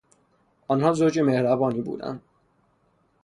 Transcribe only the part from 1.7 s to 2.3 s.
بودند.